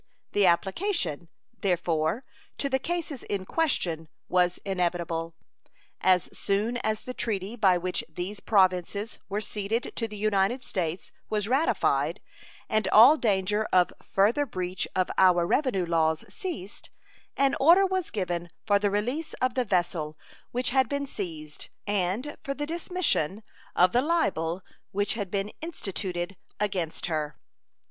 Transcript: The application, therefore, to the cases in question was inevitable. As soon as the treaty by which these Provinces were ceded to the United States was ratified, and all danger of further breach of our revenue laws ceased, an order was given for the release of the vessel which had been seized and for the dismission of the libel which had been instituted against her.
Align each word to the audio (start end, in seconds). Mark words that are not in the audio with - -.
The 0.31 0.47
application, 0.47 1.29
therefore, 1.59 2.23
to 2.57 2.69
the 2.69 2.79
cases 2.79 3.21
in 3.21 3.45
question 3.45 4.07
was 4.29 4.57
inevitable. 4.65 5.35
As 5.99 6.27
soon 6.35 6.77
as 6.77 7.01
the 7.01 7.13
treaty 7.13 7.55
by 7.55 7.77
which 7.77 8.03
these 8.09 8.39
Provinces 8.39 9.19
were 9.29 9.41
ceded 9.41 9.95
to 9.97 10.07
the 10.07 10.17
United 10.17 10.65
States 10.65 11.11
was 11.29 11.47
ratified, 11.47 12.19
and 12.67 12.87
all 12.87 13.15
danger 13.15 13.67
of 13.71 13.93
further 14.01 14.47
breach 14.47 14.87
of 14.95 15.11
our 15.19 15.45
revenue 15.45 15.85
laws 15.85 16.25
ceased, 16.33 16.89
an 17.37 17.55
order 17.59 17.85
was 17.85 18.09
given 18.09 18.49
for 18.65 18.79
the 18.79 18.89
release 18.89 19.35
of 19.35 19.53
the 19.53 19.65
vessel 19.65 20.17
which 20.49 20.71
had 20.71 20.89
been 20.89 21.05
seized 21.05 21.69
and 21.85 22.37
for 22.41 22.55
the 22.55 22.65
dismission 22.65 23.43
of 23.75 23.91
the 23.91 24.01
libel 24.01 24.63
which 24.91 25.13
had 25.13 25.29
been 25.29 25.49
instituted 25.61 26.37
against 26.59 27.05
her. 27.05 27.37